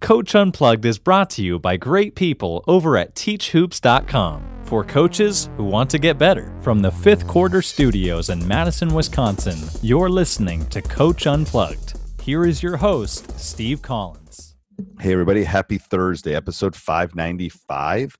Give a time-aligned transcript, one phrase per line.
[0.00, 5.64] Coach Unplugged is brought to you by great people over at teachhoops.com for coaches who
[5.64, 6.54] want to get better.
[6.60, 11.98] From the fifth quarter studios in Madison, Wisconsin, you're listening to Coach Unplugged.
[12.22, 14.54] Here is your host, Steve Collins.
[15.00, 15.44] Hey, everybody.
[15.44, 18.18] Happy Thursday, episode 595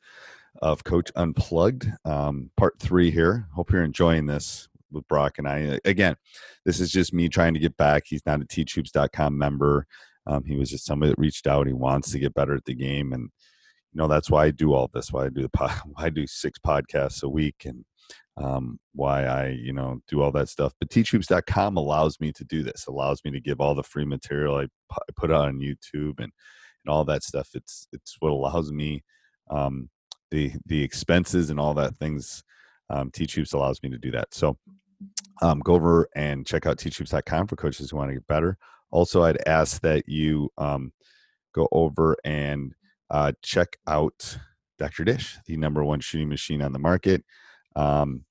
[0.62, 3.48] of Coach Unplugged, um, part three here.
[3.54, 5.78] Hope you're enjoying this with Brock and I.
[5.84, 6.16] Again,
[6.64, 8.04] this is just me trying to get back.
[8.06, 9.86] He's not a teachhoops.com member.
[10.26, 11.66] Um, he was just somebody that reached out.
[11.66, 13.22] He wants to get better at the game, and
[13.92, 15.12] you know that's why I do all this.
[15.12, 17.84] Why I do the pod, why I do six podcasts a week, and
[18.36, 20.72] um, why I you know do all that stuff.
[20.80, 22.86] But teachhoops.com allows me to do this.
[22.86, 24.66] Allows me to give all the free material I
[25.16, 26.32] put out on YouTube and
[26.86, 27.50] and all that stuff.
[27.54, 29.04] It's it's what allows me
[29.50, 29.90] um,
[30.30, 32.42] the the expenses and all that things.
[32.88, 33.10] Um,
[33.52, 34.32] allows me to do that.
[34.32, 34.56] So
[35.42, 38.56] um, go over and check out teachhoops.com for coaches who want to get better
[38.96, 40.92] also i'd ask that you um,
[41.54, 42.74] go over and
[43.10, 44.38] uh, check out
[44.78, 45.04] dr.
[45.04, 47.24] Dish the number one shooting machine on the market.
[47.76, 48.24] Um,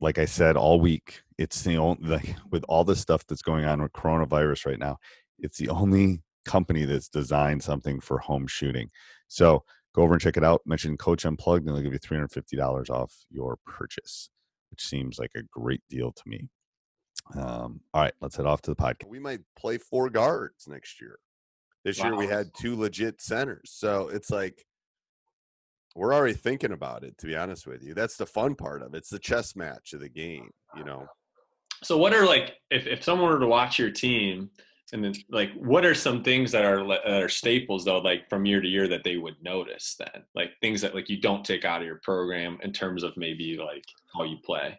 [0.00, 3.82] like i said all week it's the only with all the stuff that's going on
[3.82, 4.98] with coronavirus right now
[5.38, 8.90] it's the only company that's designed something for home shooting.
[9.28, 10.62] So go over and check it out.
[10.64, 14.30] Mention coach unplugged and they'll give you $350 off your purchase
[14.70, 16.48] which seems like a great deal to me
[17.36, 19.08] um, all right, let's head off to the podcast.
[19.08, 21.18] We might play four guards next year.
[21.84, 22.06] This wow.
[22.06, 23.72] year we had two legit centers.
[23.72, 24.64] So it's like
[25.96, 27.94] we're already thinking about it, to be honest with you.
[27.94, 28.98] That's the fun part of it.
[28.98, 31.06] It's the chess match of the game, you know.
[31.82, 34.50] So what are like if, if someone were to watch your team
[34.92, 38.44] and then like what are some things that are that are staples though like from
[38.44, 41.64] year to year that they would notice then like things that like you don't take
[41.64, 44.78] out of your program in terms of maybe like how you play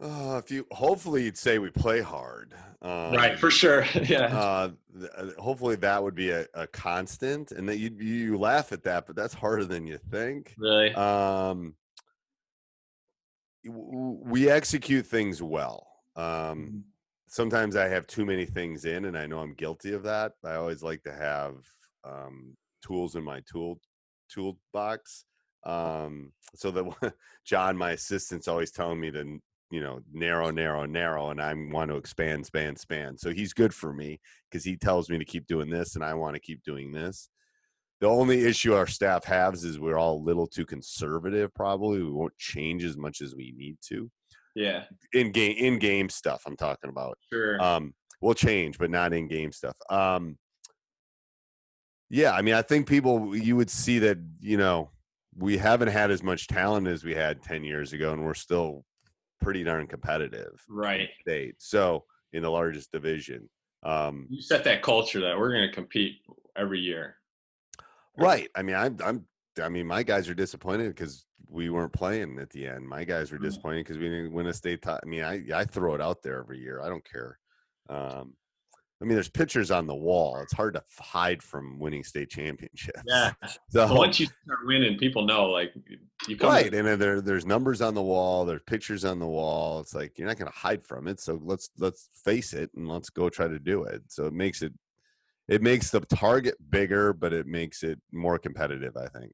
[0.00, 3.38] uh, if you hopefully you'd say we play hard, um, right?
[3.38, 4.26] For sure, yeah.
[4.26, 4.70] Uh,
[5.16, 9.06] uh, hopefully that would be a, a, constant, and that you you laugh at that,
[9.06, 10.54] but that's harder than you think.
[10.56, 10.94] Really?
[10.94, 11.74] Um,
[13.64, 15.86] we execute things well.
[16.14, 16.78] Um, mm-hmm.
[17.28, 20.32] sometimes I have too many things in, and I know I'm guilty of that.
[20.44, 21.56] I always like to have
[22.04, 23.80] um, tools in my tool
[24.30, 25.24] toolbox
[25.64, 26.84] um so that
[27.46, 31.90] john my assistant's always telling me to you know narrow narrow narrow and i want
[31.90, 33.18] to expand span span.
[33.18, 34.20] So he's good for me
[34.50, 37.28] because he tells me to keep doing this and i want to keep doing this.
[38.00, 42.10] The only issue our staff has is we're all a little too conservative probably we
[42.10, 44.10] won't change as much as we need to.
[44.54, 44.84] Yeah.
[45.12, 47.62] In game in game stuff i'm talking about sure.
[47.62, 50.36] um we'll change but not in game stuff um
[52.10, 54.90] yeah i mean i think people you would see that you know
[55.36, 58.84] we haven't had as much talent as we had 10 years ago and we're still
[59.40, 60.62] pretty darn competitive.
[60.68, 61.08] Right.
[61.22, 61.56] State.
[61.58, 63.48] So in the largest division.
[63.82, 66.16] Um, you set that culture that we're going to compete
[66.56, 67.16] every year.
[68.16, 68.48] Right.
[68.56, 69.24] I mean, I'm, I'm,
[69.62, 72.86] I mean, my guys are disappointed because we weren't playing at the end.
[72.86, 73.44] My guys were mm.
[73.44, 74.82] disappointed because we didn't win a state.
[74.82, 76.80] T- I mean, I, I throw it out there every year.
[76.82, 77.38] I don't care.
[77.88, 78.34] Um,
[79.00, 80.38] I mean, there's pictures on the wall.
[80.42, 83.02] It's hard to hide from winning state championships.
[83.06, 83.32] Yeah.
[83.70, 85.72] So once you start winning, people know like
[86.28, 86.50] you come.
[86.50, 88.44] Right, to- and there there's numbers on the wall.
[88.44, 89.80] There's pictures on the wall.
[89.80, 91.20] It's like you're not going to hide from it.
[91.20, 94.02] So let's let's face it and let's go try to do it.
[94.08, 94.72] So it makes it
[95.48, 98.96] it makes the target bigger, but it makes it more competitive.
[98.96, 99.32] I think.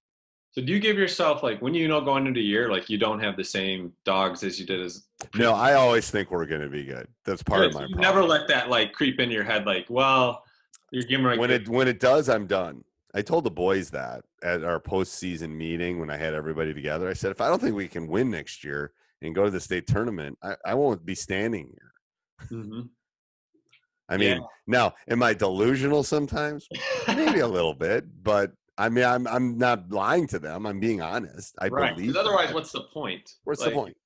[0.53, 2.97] So do you give yourself like when you know going into the year like you
[2.97, 5.03] don't have the same dogs as you did as
[5.35, 7.09] No, I always think we're going to be good.
[7.25, 7.69] That's part Good.
[7.71, 7.81] of my.
[7.81, 8.01] Problem.
[8.01, 10.45] never let that like creep in your head like well
[10.93, 12.85] you're giving like when it when it does, I'm done.
[13.15, 17.09] I told the boys that at our postseason meeting when I had everybody together.
[17.09, 19.61] I said, if I don't think we can win next year and go to the
[19.61, 22.49] state tournament, I, I won't be standing here.
[22.51, 22.89] Mhm.
[24.09, 24.47] I mean, Yeah.
[24.67, 26.69] now am I delusional sometimes?
[27.09, 30.67] Maybe a little bit, but I mean, I'm I'm not lying to them.
[30.67, 31.55] I'm being honest.
[31.61, 32.17] I right believe.
[32.17, 32.55] otherwise that.
[32.55, 33.97] what's the point what's Like, the point?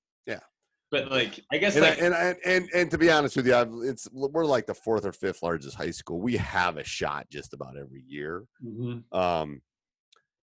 [0.90, 3.54] But like I guess And, I, and, I, and and to be honest with you,
[3.54, 6.20] I've, it's we're like the fourth or fifth largest high school.
[6.20, 8.44] We have a shot just about every year.
[8.64, 9.04] Mhm.
[9.12, 9.62] um,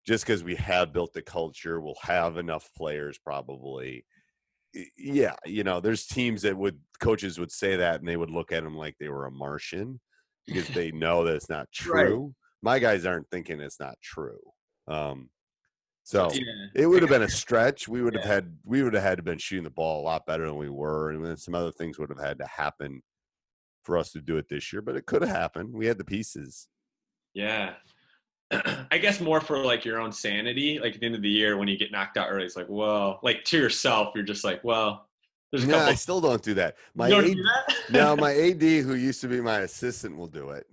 [0.06, 4.04] just because we have built the culture, we'll have enough players probably.
[4.96, 8.52] Yeah, you know, there's teams that would coaches would say that and they would look
[8.52, 10.00] at them like they were a Martian
[10.46, 12.04] because they know that it's not Right.
[12.06, 12.34] true.
[12.62, 14.38] My guys aren't thinking it's not true.
[14.86, 15.28] Um,
[16.06, 16.66] so yeah.
[16.72, 17.88] it would have been a stretch.
[17.88, 20.24] We would have had we would have had to been shooting the ball a lot
[20.24, 23.02] better than we were, and then some other things would have had to happen
[23.82, 24.82] for us to do it this year.
[24.82, 25.74] But it could have happened.
[25.74, 26.68] We had the pieces.
[27.34, 27.74] Yeah.
[28.52, 30.78] I guess more for like your own sanity.
[30.78, 32.68] Like at the end of the year when you get knocked out early, it's like,
[32.68, 35.08] well, like to yourself, you're just like, well,
[35.50, 35.90] there's a No, couple.
[35.90, 36.76] I still don't do that.
[36.94, 37.76] My AD do that?
[37.90, 40.68] now my AD, who used to be my assistant, will do it.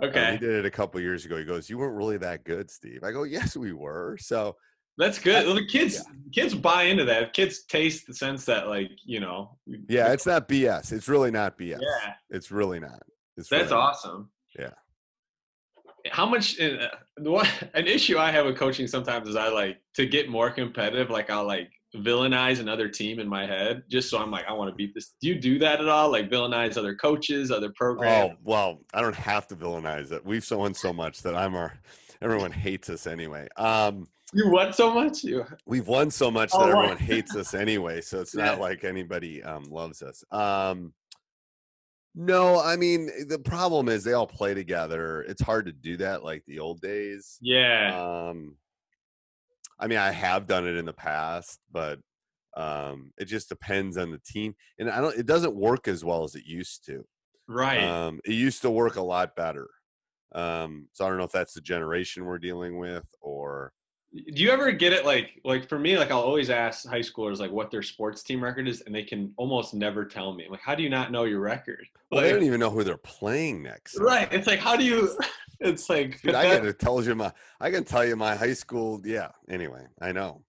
[0.00, 1.36] Uh, okay, he did it a couple years ago.
[1.38, 4.56] He goes, "You weren't really that good, Steve." I go, "Yes, we were." So
[4.98, 5.46] that's good.
[5.46, 6.02] Well, the kids,
[6.32, 7.32] kids buy into that.
[7.32, 9.56] Kids taste the sense that like you know.
[9.88, 10.92] yeah, it's not BS.
[10.92, 11.78] It's really not BS.
[11.80, 13.02] yeah, It's really not.
[13.36, 13.90] It's that's really not.
[13.90, 14.30] awesome.
[14.58, 14.70] Yeah.
[16.10, 16.60] How much?
[16.60, 20.28] Uh, the one an issue I have with coaching sometimes is I like to get
[20.28, 21.10] more competitive.
[21.10, 24.70] Like I'll like villainize another team in my head just so I'm like I want
[24.70, 25.14] to beat this.
[25.20, 26.10] Do you do that at all?
[26.12, 28.32] Like villainize other coaches, other programs?
[28.34, 30.24] Oh well, I don't have to villainize it.
[30.24, 31.74] We've so won so much that I'm our.
[32.22, 33.46] Everyone hates us anyway.
[33.58, 35.22] Um, You won so much?
[35.24, 38.00] You we've won so much Oh, that everyone hates us anyway.
[38.00, 38.62] So it's not Yeah.
[38.62, 40.24] like anybody um, loves us.
[40.30, 40.92] Um,
[42.14, 45.22] no, I mean the problem is they all play together.
[45.22, 47.38] It's hard to do that like the old days.
[47.40, 48.28] yeah.
[48.28, 48.56] Um,
[49.78, 51.98] I mean, I have done it in the past, but
[52.56, 55.14] um, it just depends on the team, and I don't.
[55.18, 57.04] It doesn't work as well as it used to.
[57.46, 57.82] right.
[57.82, 59.68] Um, it used to work a lot better.
[60.34, 63.74] Um, so I don't know if that's the generation we're dealing with, or
[64.16, 67.38] Do you ever get it like like for me like I'll always ask high schoolers
[67.38, 70.44] like what their sports team record is and they can almost never tell me.
[70.44, 71.86] I'm like how do you not know your record?
[72.10, 73.98] well, they don't even know who they're playing next.
[73.98, 74.32] right.
[74.32, 75.16] It's like how do you
[75.60, 77.32] it's like Dude, I can tell you my.
[77.60, 79.00] I can tell you my high school.
[79.04, 79.30] Yeah.
[79.48, 80.42] Anyway, I know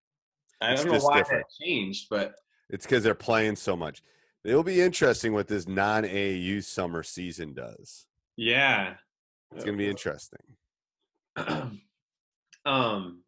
[0.61, 1.45] I don't know just why different.
[1.47, 2.35] that changed, but
[2.69, 4.01] it's because they're playing so much.
[4.43, 8.05] It'll be interesting what this non-AAU summer season does.
[8.35, 8.95] yeah.
[9.55, 10.39] It's to be interesting.
[12.65, 13.21] um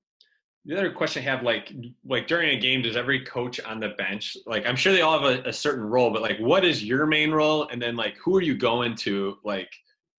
[0.69, 1.73] the other question I have like
[2.05, 5.19] like during a game does every coach on the bench like I'm sure they all
[5.19, 8.15] have a, a certain role but like what is your main role and then like
[8.17, 9.71] who are you going to like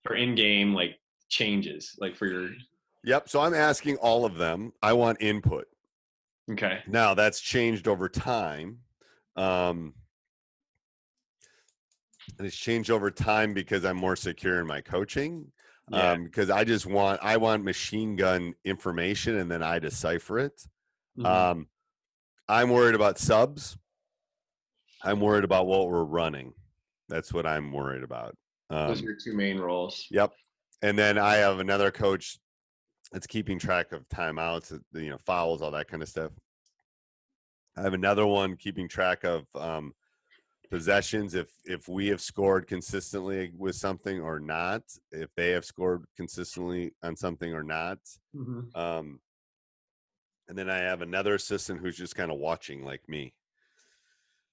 [0.02, 0.98] for in game like
[1.28, 2.50] changes like for your
[3.04, 3.28] Yep.
[3.28, 4.72] So I'm asking all of them.
[4.82, 5.66] I want input.
[6.52, 8.78] okay Now that's changed over time.
[9.36, 9.94] Um,
[12.38, 15.50] and it's changed over time because I'm more secure in my coaching.
[15.90, 16.12] Yeah.
[16.12, 20.62] Um, because I just want I want machine gun information and then I decipher it.
[21.18, 21.26] Mhm.
[21.26, 21.68] Um,
[22.48, 23.76] I'm worried about subs.
[25.02, 26.54] I'm worried about what we're running.
[27.08, 28.36] That's what I'm worried about.
[28.68, 30.32] those Um, are your two main roles Yep.
[30.82, 32.38] And then I have another coach
[33.10, 36.30] that's keeping track of timeouts, uh, you know, fouls, all that kind of stuff.
[37.76, 39.92] I have another one keeping track of um,
[40.70, 46.04] possessions if if we have scored consistently with something or not, if they have scored
[46.16, 47.98] consistently on something or not.
[48.34, 48.74] Mhm.
[48.76, 49.20] Um,
[50.48, 53.34] and then I have another assistant who's just kind of watching like me.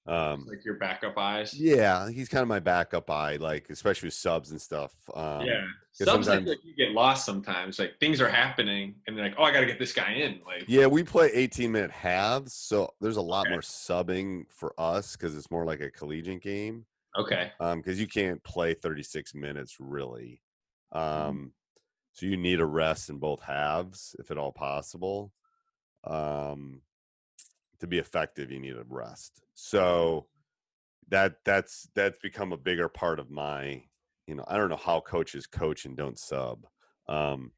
[0.08, 4.14] Um, like your backup eyes yeah, he's kind of my backup eye, like especially with
[4.14, 4.92] subs and stuff.
[5.14, 9.34] Um, yeah subs like, you get lost sometimes like things are happening and they're like
[9.36, 12.52] oh I got to get this guy in like Yeah, we play 18 minute halves,
[12.52, 13.50] so there's a lot Okay.
[13.50, 16.86] more subbing for us because it's more like a collegiate game.
[17.18, 20.40] okay Um, because you can't play 36 minutes really.
[20.94, 21.28] Mm-hmm.
[21.28, 21.52] Um,
[22.12, 25.32] so you need a rest in both halves if at all possible.
[26.04, 26.82] Um,
[27.80, 29.42] to be effective, you need a rest.
[29.54, 30.26] So
[31.08, 33.82] that that's that's become a bigger part of my,
[34.26, 36.66] you know, I don't know how coaches coach and don't sub.
[37.08, 37.52] Um,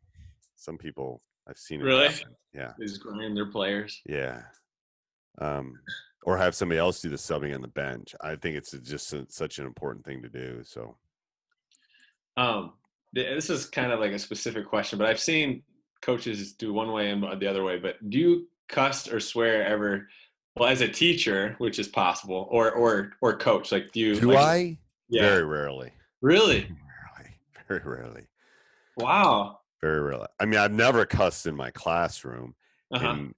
[0.56, 2.08] some people I've seen it Really?
[2.08, 2.36] happen.
[2.52, 2.72] Yeah.
[2.78, 4.42] is grind their players Yeah.
[5.40, 5.74] Um,
[6.24, 8.14] or have somebody else do the subbing on the bench.
[8.20, 10.62] I think it's just su- such an important thing to do.
[10.64, 10.96] So
[12.36, 12.74] Um,
[13.12, 15.62] this is kind of like a specific question, but I've seen
[16.02, 17.78] coaches do one way and the other way.
[17.78, 20.08] But do you cuss or swear ever?
[20.56, 24.20] Well, as a teacher, which is possible, or or or coach, like do you?
[24.20, 24.78] Do like, I?
[25.08, 25.22] Yeah.
[25.22, 25.92] Very rarely.
[26.22, 26.60] Really?
[27.16, 27.30] Rarely.
[27.68, 28.26] Very rarely.
[28.96, 29.60] Wow.
[29.80, 30.26] Very rarely.
[30.38, 32.54] I mean, I've never cussed in my classroom.
[32.92, 33.08] Uh-huh.
[33.08, 33.34] And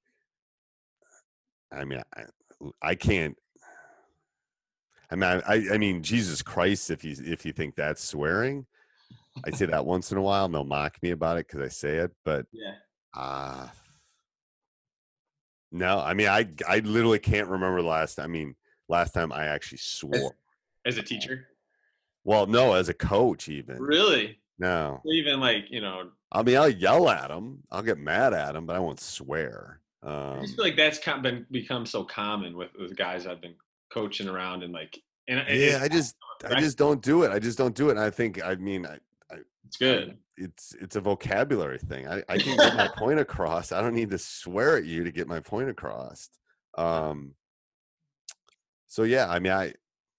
[1.73, 2.25] I mean, I,
[2.83, 3.37] I can't.
[5.11, 6.91] I mean, I, I mean, Jesus Christ!
[6.91, 8.67] If you if you think that's swearing,
[9.47, 11.69] I say that once in a while, and they'll mock me about it because I
[11.69, 12.13] say it.
[12.25, 12.75] But Yeah.
[13.15, 13.69] uh
[15.73, 18.21] no, I mean, I I literally can't remember the last.
[18.21, 18.55] I mean,
[18.89, 20.37] last time I actually swore.
[20.85, 21.49] As a teacher?
[22.25, 24.39] Well, no, as a coach, even Really?
[24.59, 25.01] no.
[25.07, 27.63] Even like you know, I mean, I'll yell at them.
[27.71, 29.81] I'll get mad at them, but I won't swear.
[30.05, 33.27] I Um, just feel like that's kind of been become so common with with guys
[33.27, 33.55] I've been
[33.93, 34.99] coaching around and like
[35.29, 37.31] and yeah, I just I just don't do it.
[37.31, 37.93] I just don't do it.
[37.93, 38.99] And I think I mean I,
[39.67, 40.17] it's good.
[40.43, 42.07] It's it's a vocabulary thing.
[42.09, 43.73] I, I can get my point across.
[43.73, 46.29] I don't need to swear at you to get my point across.
[46.77, 47.35] Um
[48.87, 49.75] so yeah, I mean I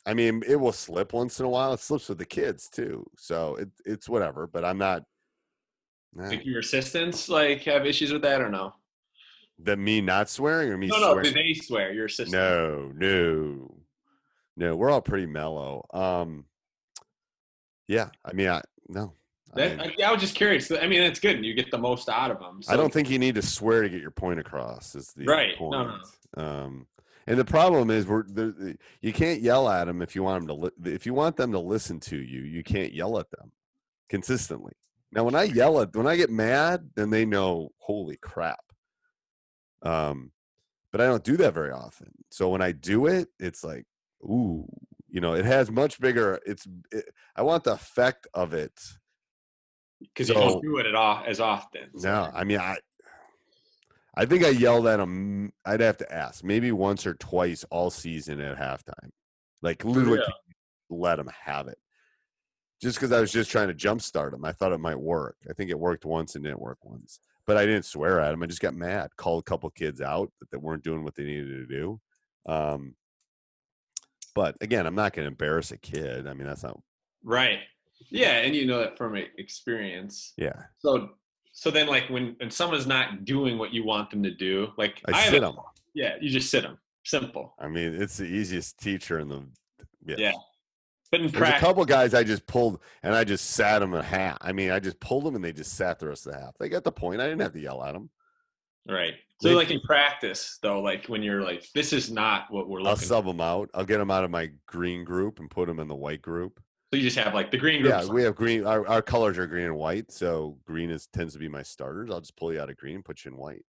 [0.06, 1.74] I mean it will slip once in a while.
[1.74, 3.06] It slips with the kids too.
[3.18, 5.04] So it it's whatever, but I'm not
[6.14, 6.30] nah.
[6.30, 8.74] Like your assistants like have issues with that or no?
[9.60, 11.12] the me not swearing or me No, no.
[11.14, 11.24] swearing.
[11.24, 12.32] Do they swear your assistant?
[12.32, 13.76] No, no,
[14.58, 14.76] no.
[14.76, 15.86] We're all pretty mellow.
[15.94, 16.46] Um,
[17.88, 18.10] yeah.
[18.26, 19.14] I mean, I no.
[19.56, 20.72] I, mean, I, I was just curious.
[20.72, 21.44] I mean, it's good.
[21.46, 22.62] You get the most out of them.
[22.68, 24.96] I don't think you need to swear to get your point across.
[24.96, 25.58] Is the Right.
[25.58, 25.72] point?
[25.72, 25.98] No,
[26.38, 26.88] no, Um,
[27.28, 30.48] and the problem is, we're the- you can't yell at them if you want them
[30.48, 30.64] to.
[30.66, 33.52] Li- if you want them to listen to you, you can't yell at them
[34.10, 34.74] consistently.
[35.12, 38.64] Now, when I yell at, when I get mad, then they know, holy crap.
[39.84, 40.32] Um,
[40.92, 42.12] but I don't do that very often.
[42.32, 43.86] So when I do it, it's like,
[44.24, 44.68] ooh,
[45.10, 46.40] you know, it has much bigger.
[46.46, 47.06] It's, it,
[47.36, 48.80] I want the effect of it.
[50.04, 51.90] Because you don't do it at all as often.
[51.98, 52.78] So- No, I mean, I,
[54.16, 55.52] I think I yelled at him.
[55.66, 59.10] I'd have to ask, maybe once or twice all season at halftime,
[59.62, 60.34] like literally Yeah.
[60.90, 61.78] let him have it.
[62.82, 65.38] Just because I was just trying to jumpstart him, I thought it might work.
[65.50, 68.44] I think it worked once and didn't work once, but I didn't swear at him.
[68.44, 71.24] I just got mad, called a couple kids out that, that weren't doing what they
[71.24, 72.02] needed to do.
[72.46, 72.96] Um,
[74.36, 76.28] but again, I'm not going to embarrass a kid.
[76.28, 76.80] I mean, that's not.
[77.24, 77.60] Right.
[78.10, 80.34] Yeah, and you know that from experience.
[80.38, 81.10] Yeah, So,
[81.52, 85.02] so then like when when someone's not doing what you want them to do, like
[85.06, 85.56] I, have sit him.
[85.94, 86.78] Yeah, you just sit them.
[87.06, 87.54] Simple.
[87.60, 89.46] I mean, it's the easiest teacher in the.
[90.06, 90.16] Yeah.
[90.18, 90.32] Yeah.
[91.12, 94.02] But in There's a couple guys I just pulled and I just sat them a
[94.02, 94.40] half.
[94.42, 96.58] I mean, I just pulled them and they just sat the rest of the half.
[96.60, 97.22] They got the point.
[97.22, 98.10] I didn't have to yell at them.
[98.90, 99.14] right?
[99.40, 102.80] So They- like in practice though, like when you're like, this is not what we're
[102.80, 102.88] looking.
[102.88, 103.02] I'll looking.
[103.02, 103.14] for.
[103.14, 103.70] sub them out.
[103.76, 106.60] I'll get them out of my green group and put them in the white group.
[106.94, 107.92] So you just have like the green group.
[107.92, 108.68] Yeah, we have green.
[108.68, 110.12] Our, our colors are green and white.
[110.12, 112.12] So green is tends to be my starters.
[112.12, 113.66] I'll just pull you out of green, and put you in white.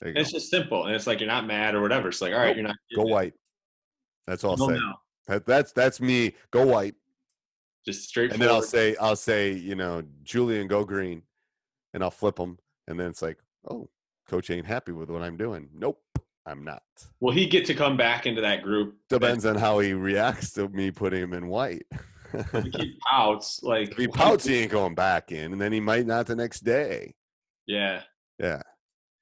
[0.00, 2.06] There you it's just simple, and it's like you're not mad or whatever.
[2.06, 3.08] It's like, all right, you're not Go it.
[3.08, 3.34] white.
[4.28, 4.78] That's all I'll say.
[5.26, 6.34] That, that's that's me.
[6.52, 6.94] Go white.
[7.84, 8.32] Just straight.
[8.32, 11.22] And then I'll say I'll say you know Julian go green,
[11.94, 12.60] and I'll flip them.
[12.86, 13.38] And then it's like,
[13.68, 13.88] oh,
[14.28, 15.68] coach ain't happy with what I'm doing.
[15.74, 16.00] Nope,
[16.46, 16.84] I'm not.
[17.18, 18.94] Will he get to come back into that group?
[19.08, 21.86] Depends on how he reacts to me putting him in white.
[22.32, 25.80] If he pouts, like if he pouts, he ain't going back in, and then he
[25.80, 27.14] might not the next day.
[27.66, 28.02] Yeah,
[28.38, 28.62] Yeah,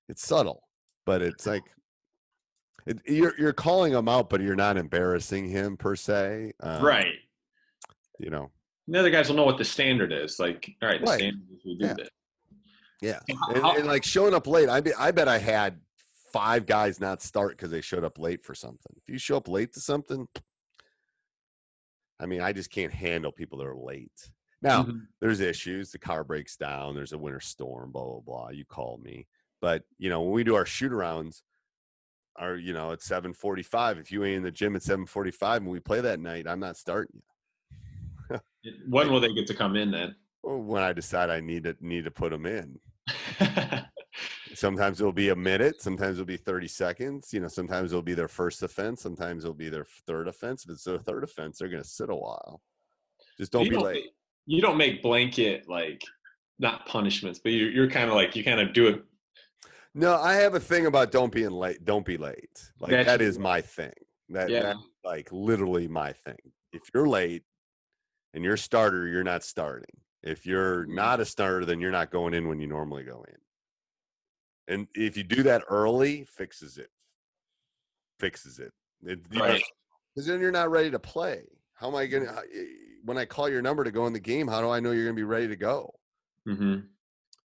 [0.09, 0.63] it's subtle,
[1.07, 1.63] but it's like
[2.87, 6.53] it, you're you're calling him out, but you're not embarrassing him per se.
[6.61, 7.15] Um, right.
[8.19, 8.51] You know.
[8.87, 10.39] The other guys will know what the standard is.
[10.39, 11.19] Like, all right, the Right.
[11.19, 11.95] standard is we do Yeah.
[11.95, 12.09] this.
[13.01, 14.69] Yeah, and, how- and like showing up late.
[14.69, 15.81] I be, I bet I had
[16.33, 18.95] five guys not start because they showed up late for something.
[18.97, 20.27] If you show up late to something,
[22.21, 24.31] I mean, I just can't handle people that are late.
[24.63, 25.07] Now, Mhm.
[25.21, 25.91] there's issues.
[25.91, 26.95] The car breaks down.
[26.95, 27.91] There's a winter storm.
[27.93, 28.49] Blah blah blah.
[28.51, 29.27] You call me,
[29.61, 31.43] but you know when we do our shoot arounds,
[32.37, 33.99] are you know at 7:45.
[33.99, 36.77] If you ain't in the gym at 7:45 and we play that night, I'm not
[36.77, 37.23] starting
[38.31, 38.41] you.
[38.89, 40.17] when will they get to come in then?
[40.43, 42.81] Or when I decide I need to need to put them in.
[44.55, 45.83] Sometimes it'll be a minute.
[45.83, 47.33] Sometimes it'll be 30 seconds.
[47.33, 49.03] You know, sometimes it'll be their first offense.
[49.03, 50.65] Sometimes it'll be their third offense.
[50.65, 52.63] If it's their third offense, they're going to sit a while.
[53.39, 54.05] Just don't you be don't late.
[54.47, 56.03] You don't make blanket like
[56.59, 59.03] not punishments, but you're, you're kind of like you kind of do it.
[59.95, 61.85] No, I have a thing about don't being late.
[61.85, 62.71] Don't be late.
[62.81, 63.05] Like Gotcha.
[63.07, 63.93] that is my thing.
[64.29, 64.63] That, Yeah.
[64.63, 66.39] that's like literally my thing.
[66.73, 67.43] If you're late
[68.35, 69.97] and you're a starter, you're not starting.
[70.23, 70.95] If you're Mm-hmm.
[70.95, 73.37] not a starter, then you're not going in when you normally go in.
[74.69, 76.91] And if you do that early, fixes it.
[78.19, 78.73] Fixes it.
[79.05, 79.63] It- Right.
[80.15, 81.43] because then you're not ready to play.
[81.75, 82.65] How am I gonna eh,
[83.05, 84.47] when I call your number to go in the game?
[84.49, 85.93] How do I know you're gonna be ready to go?
[86.47, 86.77] hmm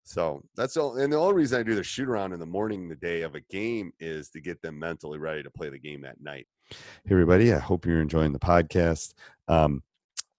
[0.04, 0.96] So that's all.
[0.98, 3.34] And the only reason I do the shoot around in the morning, the day of
[3.34, 6.46] a game, is to get them mentally ready to play the game that night.
[6.70, 6.76] Hey,
[7.10, 7.52] everybody.
[7.52, 9.14] I hope you're enjoying the podcast.
[9.48, 9.82] Um,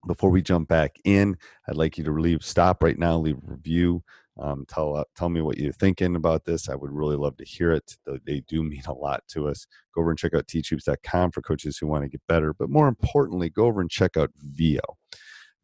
[0.07, 3.51] before we jump back in, I'd like you to leave, stop right now, leave a
[3.51, 4.03] review.
[4.39, 6.69] Um, tell uh, tell me what you're thinking about this.
[6.69, 7.97] I would really love to hear it.
[8.25, 9.67] They- do mean a lot to us.
[9.93, 12.53] Go over and check out teachhoops.com for coaches who want to get better.
[12.53, 14.81] But more importantly, go over and check out Veo.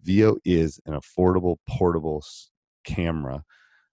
[0.04, 2.24] Veo is an affordable, portable
[2.84, 3.44] camera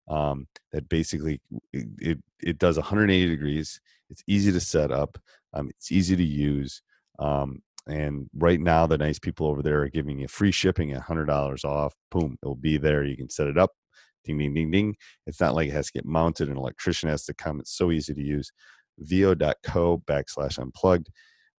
[0.08, 1.40] um, that basically
[1.72, 3.80] it, it, it does 180 degrees.
[4.10, 5.18] It's easy to set up.
[5.54, 6.82] Um, it's easy to use.
[7.18, 11.02] Um, and right now, the nice people over there are giving you free shipping at
[11.02, 11.94] $100 off.
[12.10, 13.04] Boom, it'll be there.
[13.04, 13.70] You can set it up.
[14.24, 14.96] Ding, ding, ding, ding.
[15.26, 16.48] It's not like it has to get mounted.
[16.48, 17.60] An electrician has to come.
[17.60, 18.50] It's so easy to use.
[18.98, 21.08] Veo.co backslash unplugged.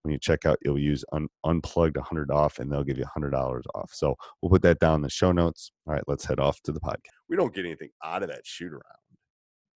[0.02, 3.62] When you check out, you'll use un- unplugged 100 off and they'll give you $100
[3.74, 3.90] off.
[3.94, 5.72] So we'll put that down in the show notes.
[5.86, 6.98] All right, let's head off to the podcast.
[7.28, 8.82] We don't get anything out of that shoot around.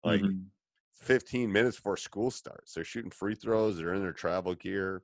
[0.03, 0.47] Like Mhm.
[0.95, 3.77] 15 minutes before school starts, they're shooting free throws.
[3.77, 5.03] They're in their travel gear.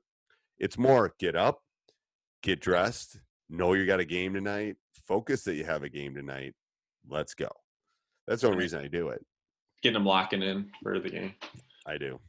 [0.57, 1.63] It's more get up,
[2.41, 4.75] get dressed, know you got a game tonight,
[5.07, 6.53] focus that you have a game tonight.
[7.07, 7.49] Let's go.
[8.27, 9.25] That's the only reason I do it.
[9.81, 11.33] getting them locking in for the game.
[11.85, 12.19] I do.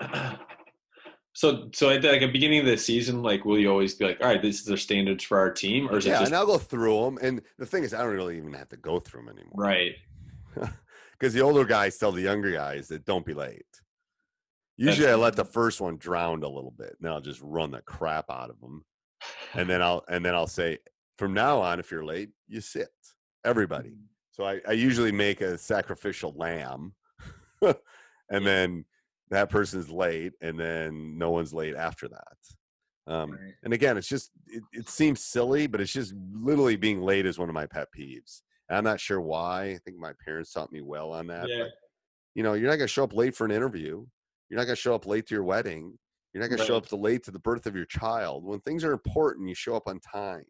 [1.32, 4.06] so, so at the like, the beginning of the season, like, will you always be
[4.06, 6.32] like, all right, this is their standards for our team, or is Yeah, it just
[6.32, 7.18] and I'll go through them.
[7.22, 9.52] And the thing is, I don't really even have to go through them anymore.
[9.54, 9.92] right?
[11.12, 13.64] because the older guys tell the younger guys that don't be late.
[14.76, 17.72] Usually, I let the first one drown a little bit, and then I'll just run
[17.72, 18.84] the crap out of them,
[19.54, 20.78] and then I'll and then I'll say,
[21.18, 22.88] from now on, if you're late, you sit.
[23.44, 23.90] Everybody.
[23.90, 24.02] Mm.
[24.38, 26.94] So I, I usually make a sacrificial lamb,
[27.62, 28.84] and then
[29.30, 33.12] that person's late, and then no one's late after that.
[33.12, 33.54] Um, Right.
[33.64, 37.36] and again, it's just it, it seems silly, but it's just literally being late is
[37.38, 38.42] one of my pet peeves.
[38.68, 39.70] And I'm not sure why.
[39.70, 41.48] I think my parents taught me well on that.
[41.48, 41.64] Yeah.
[41.64, 41.70] But,
[42.34, 44.06] you know, you're not going to show up late for an interview.
[44.50, 45.98] You're not going to show up late to your wedding.
[46.32, 48.44] You're not going to show up to late to the birth of your child.
[48.44, 50.44] When things are important, you show up on time.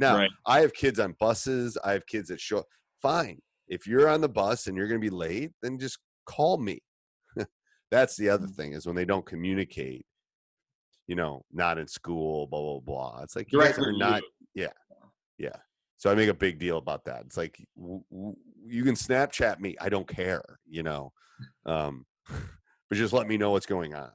[0.00, 0.30] Now, Right.
[0.46, 1.76] I have kids on buses.
[1.84, 2.66] I have kids that show up.
[3.02, 3.40] Fine.
[3.68, 6.80] If you're on the bus and you're going to be late, then just call me.
[7.90, 8.32] That's the Mm.
[8.34, 10.04] other thing is when they don't communicate,
[11.06, 13.22] you know, not in school, blah, blah, blah.
[13.22, 14.22] It's like you guys are not
[14.54, 14.68] you.
[15.38, 15.56] yeah.
[15.96, 17.22] So I make a big deal about that.
[17.26, 19.74] It's like w- w- you can Snapchat me.
[19.80, 21.12] I don't care, you know.
[21.66, 24.12] Um, but just let me know what's going on.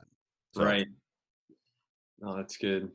[0.54, 0.88] So, Right.
[2.19, 2.89] No, that's good.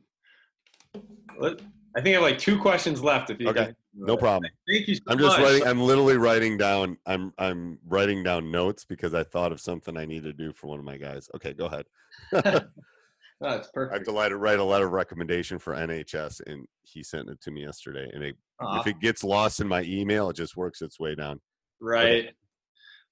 [1.39, 1.61] Let-
[1.95, 3.29] I think I have like two questions left.
[3.29, 4.49] If you Okay, can- No problem.
[4.67, 5.45] Thank you so I'm just much.
[5.45, 5.67] writing.
[5.67, 6.97] I'm literally writing down.
[7.05, 10.67] I'm I'm writing down notes because I thought of something I need to do for
[10.67, 11.29] one of my guys.
[11.35, 11.85] Okay, go ahead.
[12.31, 12.41] No,
[13.41, 14.07] that's perfect.
[14.07, 17.51] I have to write a letter of recommendation for NHS, and he sent it to
[17.51, 18.09] me yesterday.
[18.13, 21.15] And it, Aw, if it gets lost in my email, it just works its way
[21.15, 21.39] down.
[21.81, 22.29] right.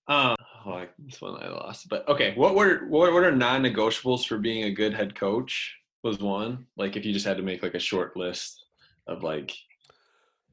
[0.10, 1.90] Um, oh, I- this one I lost.
[1.90, 5.76] But okay, what were what, what are non-negotiables for being a good head coach?
[6.04, 8.64] Was one like if you just had to make like a short list
[9.08, 9.54] of like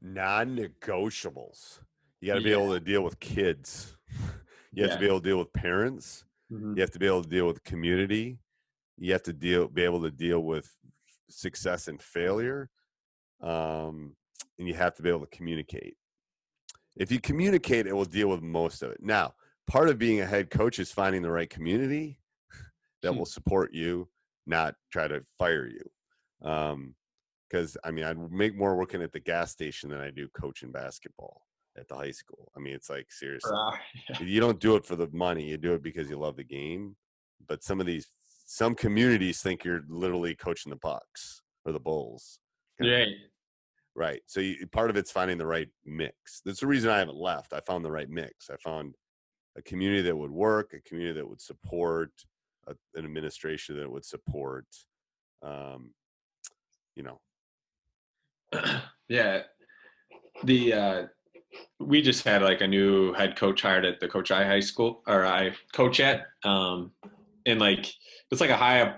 [0.01, 1.79] Non-negotiables.
[2.21, 3.95] You got to be able to deal with kids.
[4.71, 4.95] You have Yeah.
[4.97, 6.25] to be able to deal with parents.
[6.51, 6.75] Mhm.
[6.75, 8.39] You have to be able to deal with community.
[8.97, 10.69] You have to deal be able to deal with
[11.29, 12.69] success and failure.
[13.39, 14.17] Um,
[14.59, 15.95] and you have to be able to communicate.
[16.97, 19.01] If you communicate, it will deal with most of it.
[19.01, 22.19] Now, part of being a head coach is finding the right community
[23.01, 23.19] that Hmm.
[23.19, 24.09] will support you,
[24.45, 25.89] not try to fire you.
[26.41, 26.95] Um,
[27.55, 30.71] because I mean, I'd make more working at the gas station than I do coaching
[30.71, 31.43] basketball
[31.77, 32.51] at the high school.
[32.55, 34.19] I mean, it's like seriously Ah, yeah.
[34.25, 36.95] you don't do it for the money you do it because you love the game
[37.47, 38.07] but some of these
[38.45, 42.39] some communities think you're literally coaching the bucks or the bulls
[42.79, 43.07] Right.
[43.95, 47.17] right so you, part of it's finding the right mix that's the reason i haven't
[47.17, 48.95] left i found the right mix i found
[49.57, 52.11] a community that would work a community that would support
[52.67, 54.65] a, an administration that would support
[55.43, 55.91] um
[56.95, 57.19] you know
[59.09, 59.41] yeah.
[60.43, 61.03] The uh
[61.79, 65.01] we just had like a new head coach hired at the coach i high school
[65.07, 66.91] or i coach at um
[67.45, 67.85] and like
[68.31, 68.95] it's like a high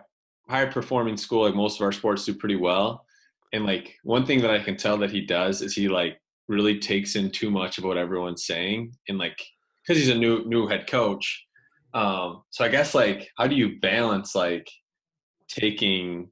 [0.50, 3.06] high performing school like most of our sports do pretty well.
[3.54, 6.80] And like one thing that i can tell that he does is he like really
[6.80, 9.38] takes in too much of what everyone's saying and like
[9.84, 11.46] because he's a new new head coach.
[11.94, 14.70] Um so i guess like how do you balance like
[15.50, 16.30] taking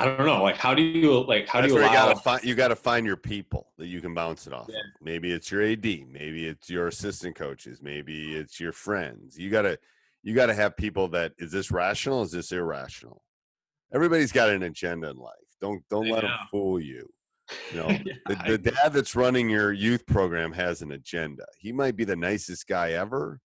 [0.00, 0.42] I don't know.
[0.42, 1.46] Like, how do you like?
[1.46, 4.14] How That's do you you gotta find you gotta find your people that you can
[4.14, 4.66] bounce it off.
[4.68, 4.78] Yeah.
[4.78, 4.84] Of.
[5.02, 9.38] Maybe it's your AD, maybe it's your assistant coaches, maybe it's your friends.
[9.38, 9.78] You gotta
[10.22, 13.22] you gotta have people that is this rational, is this irrational?
[13.92, 15.34] Everybody's got an agenda in life.
[15.60, 17.08] Don't don't I let them fool you.
[17.72, 21.44] You know, Yeah, the, the dad that's running your youth program has an agenda.
[21.58, 23.40] He might be the nicest guy ever.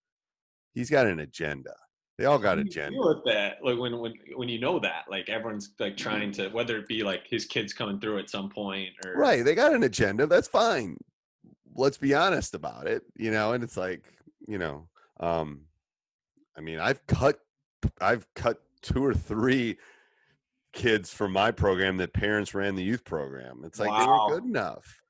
[0.72, 1.74] He's got an agenda.
[2.18, 2.98] They all got do agenda.
[2.98, 6.78] With that, like when when when you know that, like everyone's like trying to, whether
[6.78, 9.44] it be like his kids coming through at some point, or Right.
[9.44, 10.26] They got an agenda.
[10.26, 10.96] That's fine.
[11.74, 14.02] Let's be honest about it, you know, and it's like,
[14.48, 14.88] you know,
[15.20, 15.62] um
[16.56, 17.38] I mean, I've cut
[18.00, 19.76] I've cut two or three
[20.72, 23.60] kids from my program that parents ran the youth program.
[23.64, 25.02] It's like they weren't good enough.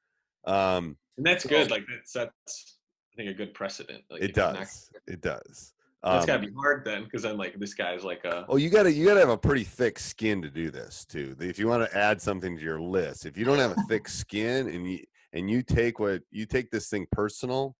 [0.45, 1.71] Um and that's So- good.
[1.71, 2.79] Like that's that's
[3.13, 4.03] I think a good precedent.
[4.11, 4.91] Like, it you're not- does.
[5.07, 5.73] It does.
[6.03, 8.71] That's Um, gotta be hard then, because then like this guy's like a Oh, you
[8.71, 11.35] gotta you gotta have a pretty thick skin to do this too.
[11.41, 14.09] If you want to add something to your list, if you don't have a thick
[14.09, 17.77] skin and you and you take what you take this thing personal,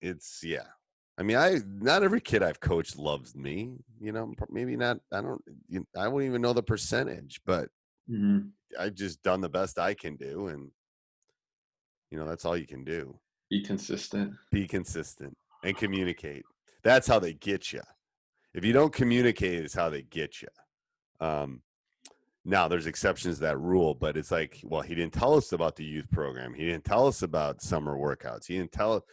[0.00, 0.66] it's yeah.
[1.18, 3.76] I mean, I not every kid I've coached loves me.
[4.00, 4.98] You know, maybe not.
[5.12, 5.42] I don't.
[5.68, 7.68] You, I wouldn't even know the percentage, but
[8.10, 8.50] Mhm.
[8.78, 10.72] I've just done the best I can do, and
[12.10, 13.18] you know that's all you can do.
[13.50, 14.34] be consistent.
[14.50, 16.44] Be consistent and communicate.
[16.84, 17.80] That's how they get you.
[18.54, 20.48] If you don't communicate, it's how they get you.
[21.20, 21.62] Um,
[22.44, 25.76] now, there's exceptions to that rule, but it's like, well, he didn't tell us about
[25.76, 26.54] the youth program.
[26.54, 28.46] He didn't tell us about summer workouts.
[28.46, 29.04] He didn't tell.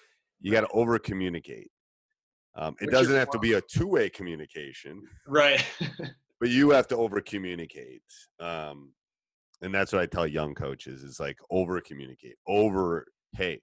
[0.42, 1.70] You got to over communicate.
[2.56, 5.64] Um, it your doesn't have to be a two way communication, Right.
[6.40, 8.02] but you have to over communicate.
[8.40, 8.94] Um,
[9.62, 12.36] and that's what I tell young coaches is like over communicate.
[12.48, 13.62] Over, hey,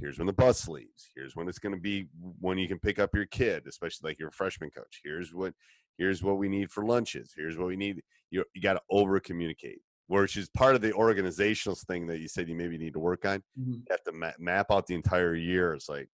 [0.00, 1.10] here's when the bus leaves.
[1.14, 2.06] Here's when it's going to be
[2.40, 5.00] when you can pick up your kid, especially like your freshman coach.
[5.04, 5.54] Here's what
[5.98, 7.32] here's what we need for lunches.
[7.36, 8.02] Here's what we need.
[8.30, 12.28] You you got to over communicate, which is part of the organizational thing that you
[12.28, 13.38] said you maybe need to work on.
[13.58, 13.72] Mm-hmm.
[13.72, 15.72] You have to ma- map out the entire year.
[15.74, 16.08] It's like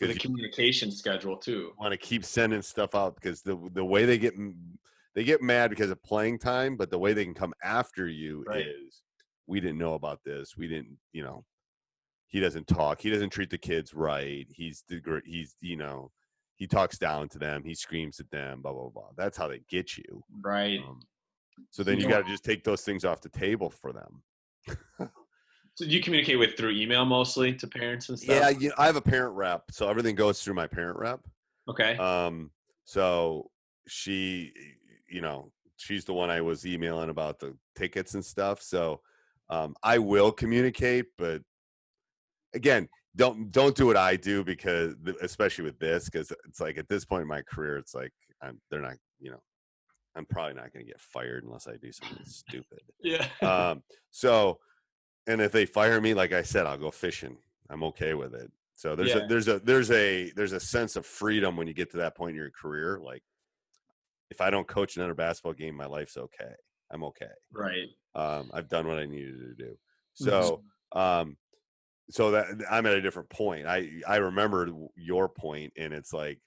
[0.00, 1.72] With a because you communication schedule too.
[1.78, 4.34] want to keep sending stuff out because the the way they get
[5.14, 8.44] they get mad because of playing time, but the way they can come after you
[8.48, 8.66] Right.
[8.66, 9.02] is
[9.46, 10.56] we didn't know about this.
[10.56, 11.44] We didn't, you know,
[12.34, 13.00] he doesn't talk.
[13.00, 14.44] He doesn't treat the kids right.
[14.50, 16.10] He's the he's you know
[16.56, 17.62] he talks down to them.
[17.62, 18.60] He screams at them.
[18.60, 19.10] Blah blah blah.
[19.16, 20.24] That's how they get you.
[20.42, 20.80] Right.
[20.84, 20.98] Um,
[21.70, 25.08] so then You got to just take those things off the table for them.
[25.76, 28.36] So do you communicate with through email mostly to parents and stuff?
[28.36, 31.18] Yeah, you I have a parent rep, so everything goes through my parent rep.
[31.68, 31.96] Okay.
[31.96, 32.52] Um,
[32.84, 33.50] so
[33.88, 34.52] she,
[35.10, 38.62] you know, she's the one I was emailing about the tickets and stuff.
[38.62, 39.00] So
[39.50, 41.42] um, I will communicate, but
[42.54, 46.88] again, don't don't do what I do because, especially with this, because it's like at
[46.88, 48.12] this point in my career, it's like
[48.42, 49.42] I'm they're not, you know,
[50.16, 52.80] I'm probably not going to get fired unless I do something stupid.
[53.02, 53.26] yeah.
[53.42, 54.58] Um, so,
[55.26, 57.36] and if they fire me, like I said, I'll go fishing.
[57.70, 58.50] I'm okay with it.
[58.74, 59.18] So there's Yeah.
[59.24, 62.16] a there's a there's a there's a sense of freedom when you get to that
[62.16, 62.98] point in your career.
[63.00, 63.22] Like,
[64.30, 66.52] if I don't coach another basketball game, my life's okay.
[66.90, 67.26] I'm okay.
[67.52, 67.88] right.
[68.16, 69.70] Um, I've done what I needed to do.
[69.70, 69.76] Mhm.
[70.12, 70.62] So,
[70.92, 71.36] um,
[72.10, 73.66] so that I'm at a different point.
[73.66, 76.38] I I remember your point, and it's like,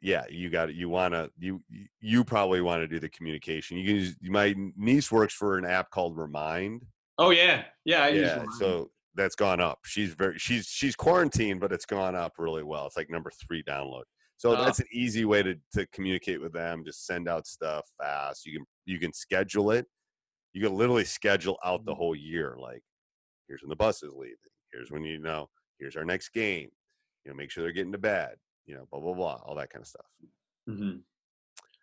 [0.00, 1.62] yeah, you got you want to you
[2.00, 3.76] you probably want to do the communication.
[3.78, 6.82] You can use, my niece works for an app called Remind.
[7.18, 7.64] Oh yeah.
[7.84, 8.04] Yeah.
[8.04, 9.80] I yeah, so that's gone up.
[9.84, 12.86] She's very she's she's quarantined, but it's gone up really well.
[12.86, 14.04] It's like number three download.
[14.38, 14.64] So Oh.
[14.64, 16.82] that's an easy way to to communicate with them.
[16.86, 18.46] Just send out stuff fast.
[18.46, 19.86] You can you can schedule it.
[20.54, 21.90] You can literally schedule out Mm-hmm.
[21.90, 22.56] the whole year.
[22.58, 22.82] Like,
[23.48, 24.36] here's when the bus is leaving.
[24.72, 25.48] Here's when you know.
[25.78, 26.68] Here's our next game.
[27.24, 28.36] You know, make sure they're getting to bed.
[28.66, 30.06] You know, blah blah blah, all that kind of stuff.
[30.68, 31.00] Mhm.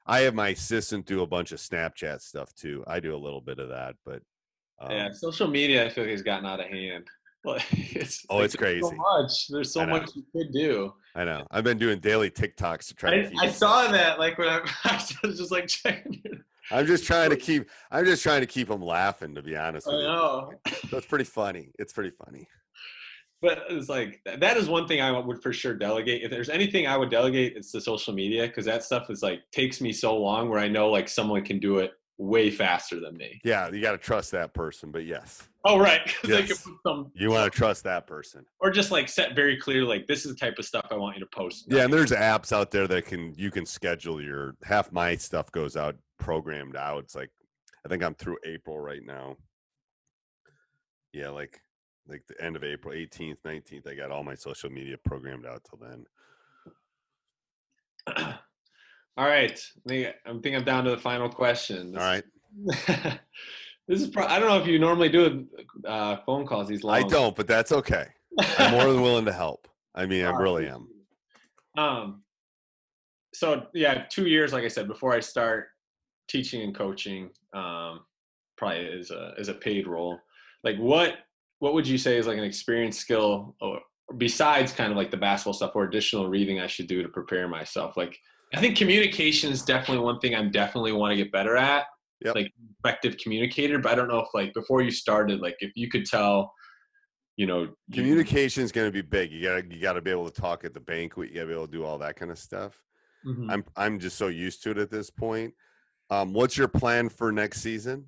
[0.06, 2.84] I have my assistant do a bunch of Snapchat stuff too.
[2.88, 4.22] I do a little bit of that, but
[4.80, 5.12] um, yeah.
[5.12, 7.06] Social media, I feel like has gotten out of hand.
[7.46, 7.64] Like,
[7.96, 9.48] it's Oh, like, it's there's So much.
[9.48, 10.94] There's so much you could do.
[11.16, 13.40] I know I've been doing daily TikToks to try to I, keep.
[13.42, 16.20] I saw that like when I, I was just like checking.
[16.26, 16.40] It.
[16.72, 17.70] I'm just trying to keep.
[17.90, 19.34] I'm just trying to keep them laughing.
[19.36, 20.52] To be honest I with you, know.
[20.90, 21.70] so it's pretty funny.
[21.80, 22.50] It's pretty funny.
[23.42, 26.24] But it's like that is one thing I would for sure delegate.
[26.24, 29.42] If there's anything I would delegate, it's the social media because that stuff is like
[29.52, 33.16] takes me so long where I know like someone can do it way faster than
[33.16, 33.40] me.
[33.44, 34.92] Yeah, you got to trust that person.
[34.92, 36.64] But yes, Oh right, 'cause they can Yes.
[36.64, 38.44] put some you want to trust that person.
[38.60, 41.16] or just like set very clear like this is the type of stuff I want
[41.18, 41.66] you to post.
[41.68, 45.52] Yeah, and there's apps out there that can you can schedule your half my stuff
[45.52, 47.04] goes out programmed out.
[47.04, 47.30] It's like
[47.86, 49.36] I think I'm through April right now.
[51.14, 51.62] Yeah, like
[52.08, 53.88] like the end of April, 18th, 19th.
[53.90, 56.06] I got all my social media programmed out till then.
[59.18, 61.98] All right, I think I think I'm down to the final question.
[61.98, 62.24] All right,
[63.88, 64.08] this is.
[64.08, 65.48] Pro- I don't know if you normally do
[65.86, 66.96] uh, phone calls these long.
[66.96, 68.06] I don't, but that's okay.
[68.60, 69.68] I'm more than willing to help.
[69.96, 70.88] I mean, I really am.
[71.78, 72.22] Um,
[73.34, 75.70] so yeah, two years, like I said, before I start
[76.28, 77.32] teaching and coaching.
[77.54, 78.02] Um,
[78.58, 80.20] probably is a is a paid role.
[80.64, 81.14] Like what
[81.60, 83.82] what would you say is like an experience skill or
[84.18, 87.48] besides kind of like the basketball stuff or additional reading I should do to prepare
[87.48, 87.98] myself?
[87.98, 88.18] Like
[88.54, 91.86] I think communication is definitely one thing I'm definitely want to get better at.
[92.22, 92.36] Yep.
[92.36, 92.52] Like
[92.84, 96.06] effective communicator, but I don't know if like before you started, like if you could
[96.06, 96.52] tell,
[97.36, 99.32] you know, Communication is going to be big.
[99.32, 101.30] You got to you got to be able to talk at the banquet.
[101.30, 102.82] You got to be able to do all that kind of stuff.
[103.26, 103.52] Mhm.
[103.52, 105.54] I'm I'm just so used to it at this point.
[106.10, 108.06] Um, what's your plan for next season?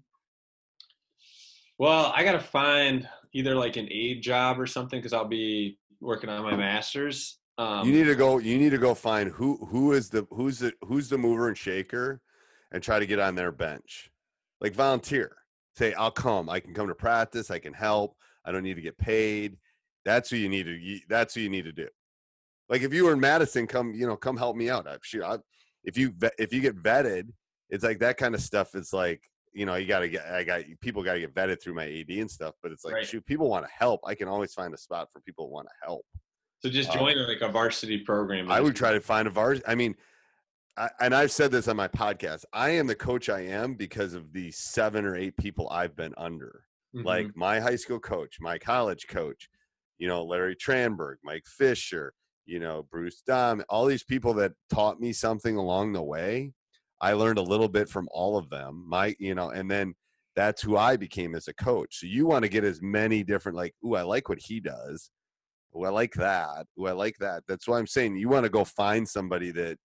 [1.78, 6.30] Well, I gotta find either like an aid job or something because I'll be working
[6.30, 7.40] on my master's.
[7.58, 8.38] Um, you need to go.
[8.38, 11.58] You need to go find who who is the who's the who's the mover and
[11.58, 12.22] shaker,
[12.72, 14.10] and try to get on their bench.
[14.62, 15.36] Like volunteer.
[15.76, 16.50] Say I'll come.
[16.50, 17.52] I can come to practice.
[17.52, 18.16] I can help.
[18.46, 19.58] I don't need to get paid.
[20.06, 20.72] That's who you need to.
[20.72, 21.88] you- That's who you need to do.
[22.70, 24.88] Like if you were in Madison, come you know come help me out.
[24.88, 25.38] I, shoot, I,
[25.84, 27.30] if you if you get vetted,
[27.70, 28.74] it's like that kind of stuff.
[28.76, 29.22] It's like
[29.54, 30.26] you know you got to get.
[30.26, 32.56] I got people got to get vetted through my AD and stuff.
[32.62, 33.06] But it's like Right.
[33.08, 34.02] shoot, people want to help.
[34.06, 36.06] I can always find a spot for people who want to help.
[36.62, 38.52] so just um, join like a varsity program.
[38.52, 39.62] I would try to find a vars.
[39.68, 39.96] I mean,
[40.78, 42.46] I, and I've said this on my podcast.
[42.54, 46.14] I am the coach I am because of the seven or eight people I've been
[46.18, 46.64] under.
[46.96, 47.04] Mhm.
[47.06, 49.50] Like my high school coach, my college coach,
[49.98, 52.14] you know, Larry Tranberg, Mike Fisher,
[52.46, 56.54] you know, Bruce Dom, all these people that taught me something along the way.
[57.02, 58.84] I learned a little bit from all of them.
[58.88, 59.94] My, you know, and then
[60.36, 62.00] that's who I became as a coach.
[62.00, 65.10] So you want to get as many different, like, ooh, I like what he does.
[65.76, 66.66] Ooh, I like that.
[66.80, 67.44] Ooh, I like that.
[67.48, 69.78] That's why I'm saying you want to go find somebody that,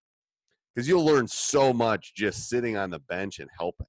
[0.75, 3.87] because you'll learn so much just sitting on the bench and helping.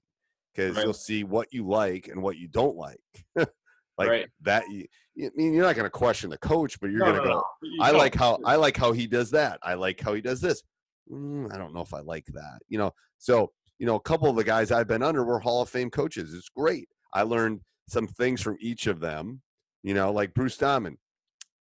[0.53, 0.85] Because Right.
[0.85, 2.99] you'll see what you like and what you don't like.
[3.35, 4.27] like Right.
[4.41, 4.69] that.
[4.69, 4.85] You,
[5.19, 7.33] I mean, you're not going to question the coach, but you're No, going to no,
[7.33, 7.43] go.
[7.63, 7.83] no.
[7.83, 9.59] I like how I like how he does that.
[9.63, 10.61] I like how he does this.
[11.11, 12.59] Mm, I don't know if I like that.
[12.67, 15.61] You know, so you know, a couple of the guys I've been under were Hall
[15.61, 16.33] of Fame coaches.
[16.33, 16.87] It's great.
[17.13, 19.41] I learned some things from each of them.
[19.83, 20.97] You know, like Bruce Diamond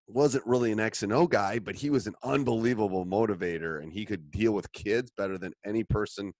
[0.06, 4.04] wasn't really an X and O guy, but he was an unbelievable motivator, and he
[4.04, 6.32] could deal with kids better than any person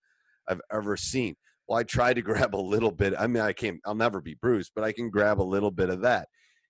[0.48, 1.34] I've ever seen.
[1.66, 3.14] Well, I tried to grab a little bit.
[3.18, 3.80] I mean, I can't.
[3.84, 6.28] I'll never be Bruce, but I can grab a little bit of that.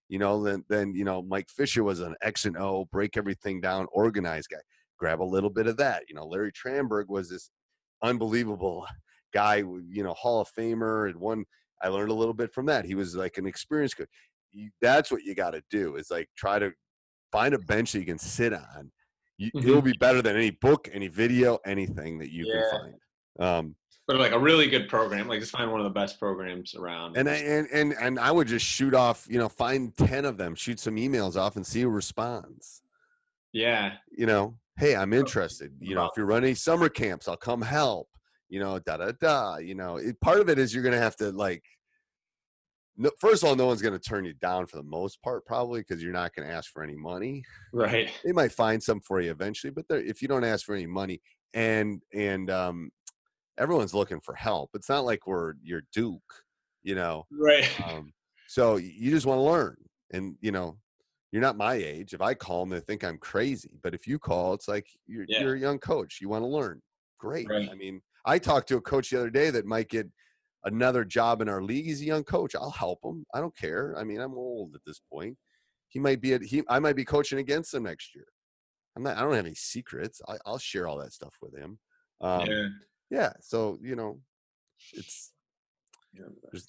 [0.08, 3.60] You know, then then you know, Mike Fisher was an X and O, break everything
[3.60, 4.58] down, organized guy.
[4.98, 6.04] Grab a little bit of that.
[6.08, 7.50] You know, Larry Tranberg was this
[8.02, 8.86] unbelievable
[9.34, 9.56] guy.
[9.56, 11.44] You know, Hall of Famer, and one.
[11.82, 12.84] I learned a little bit from that.
[12.84, 14.08] He was like an experienced coach.
[14.52, 15.96] You, that's what you got to do.
[15.96, 16.72] Is like try to
[17.32, 18.90] find a bench that you can sit on.
[19.36, 22.62] You, It'll be better than any book, any video, anything that you Yeah.
[22.70, 22.94] can find.
[23.40, 23.76] Um,
[24.06, 25.26] but like a really good program.
[25.26, 27.16] Like just find one of the best programs around.
[27.16, 29.26] and I, and and and I would just shoot off.
[29.28, 32.82] You know, find ten of them, shoot some emails off, and see who responds.
[33.52, 35.72] yeah, You know, hey, I'm interested.
[35.80, 38.08] You know, if you're running summer camps, I'll come help.
[38.48, 39.56] You know, da da da.
[39.56, 41.62] You know, it, part of it is you're gonna have to like.
[42.96, 45.44] No, first of all, no one's going to turn you down for the most part,
[45.44, 47.42] probably because you're not going to ask for any money.
[47.72, 48.08] right.
[48.24, 51.20] they might find some for you eventually but if you don't ask for any money
[51.54, 52.90] and and um
[53.58, 56.22] everyone's looking for help it's not like we're your duke
[56.84, 57.68] you know Right.
[57.84, 58.12] um
[58.46, 59.76] so you just want to learn
[60.12, 60.78] and you know
[61.34, 64.20] you're not my age if i call them they think i'm crazy but if you
[64.20, 65.40] call it's like you're, Yeah.
[65.42, 66.80] you're a young coach you want to learn
[67.18, 67.68] great Right.
[67.68, 70.08] i mean i talked to a coach the other day that might get
[70.62, 73.96] another job in our league he's a young coach i'll help him i don't care
[73.98, 75.36] i mean i'm old at this point
[75.88, 78.26] he might be at he i might be coaching against him next year
[78.96, 81.80] i'm not i don't have any secrets I, i'll share all that stuff with him
[82.20, 82.68] um, yeah.
[83.10, 83.32] yeah.
[83.40, 84.20] so you know
[84.92, 85.32] it's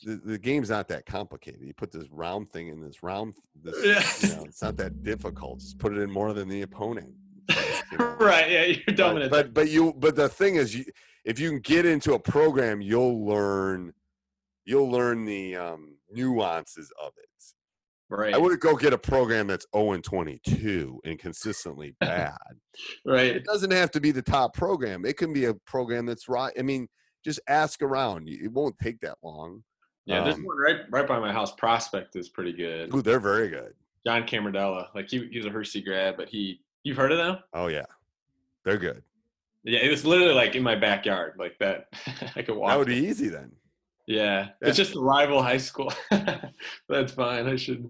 [0.03, 3.75] the, the game's not that complicated you put this round thing in this round this
[3.84, 3.91] you
[4.29, 4.36] Yeah.
[4.38, 7.13] know it's not that difficult just put it in more than the opponent
[7.91, 8.15] you know?
[8.19, 8.49] right.
[8.49, 9.29] Yeah, you're dominant.
[9.31, 10.86] but, but but you but the thing is you
[11.25, 13.93] if you can get into a program you'll learn
[14.65, 17.29] you'll learn the um nuances of it
[18.10, 18.34] right.
[18.34, 22.34] i wouldn't go get a program that's 0 and 22 and consistently bad
[23.05, 23.36] right.
[23.36, 26.53] it doesn't have to be the top program it can be a program that's right
[26.58, 26.88] i mean
[27.25, 29.63] just ask around it won't take that long
[30.05, 31.53] Yeah, there's Um, one right right by my house.
[31.55, 32.93] Prospect is pretty good.
[32.95, 33.73] ooh, they're very good
[34.05, 37.38] John Camardella, like he he's a Hersey grad, but he you've heard of them?
[37.53, 37.85] oh yeah
[38.63, 39.01] they're good
[39.63, 41.88] Yeah, it was literally like in my backyard, like that.
[42.35, 42.69] I could walk.
[42.69, 43.09] that would be there.
[43.09, 43.51] easy then
[44.07, 44.67] Yeah, Yeah.
[44.69, 45.91] it's just a rival high school.
[46.88, 47.47] That's fine.
[47.47, 47.89] I should.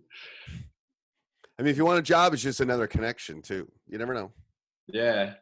[1.60, 4.32] i mean if you want a job it's just another connection too you never know
[4.88, 5.34] Yeah,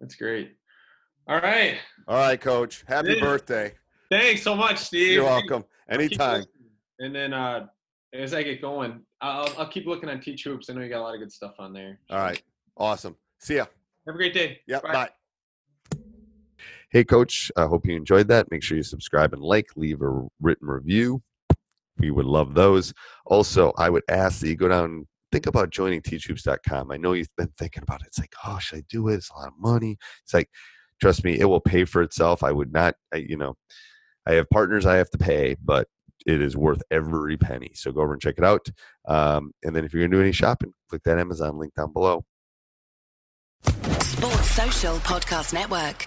[0.00, 0.56] that's great.
[1.30, 1.78] All right.
[2.08, 3.20] all right coach happy Yeah.
[3.20, 3.72] birthday
[4.10, 5.12] Thanks so much, Steve.
[5.12, 6.44] you're welcome anytime.
[6.98, 7.68] And then uh,
[8.12, 10.68] as I get going, I'll, I'll keep looking on Teach Hoops.
[10.68, 12.00] I know you got a lot of good stuff on there.
[12.10, 12.42] all right
[12.76, 13.66] awesome see ya
[14.06, 14.58] Have a great day.
[14.66, 14.82] Yep.
[14.82, 15.10] Bye.
[16.90, 18.50] Hey, coach, I hope you enjoyed that.
[18.50, 21.22] Make sure you subscribe and like, leave a written review.
[21.98, 22.92] We would love those.
[23.26, 26.90] Also, I would ask that you go down think about joining teachhoops.com.
[26.90, 28.08] I know you've been thinking about it.
[28.08, 29.14] It's like, oh, should I do it?
[29.14, 29.96] It's a lot of money.
[30.24, 30.48] It's like,
[31.00, 32.42] trust me, it will pay for itself.
[32.42, 33.54] I would not, I, you know,
[34.26, 35.88] I have partners I have to pay, but
[36.26, 37.72] it is worth every penny.
[37.74, 38.68] So go over and check it out.
[39.08, 41.92] Um, and then if you're going to do any shopping, click that Amazon link down
[41.92, 42.24] below.
[43.64, 46.06] Sports Social Podcast Network.